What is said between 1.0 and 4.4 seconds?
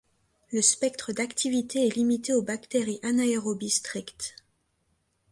d'activité est limité aux bactéries anaérobies strictes.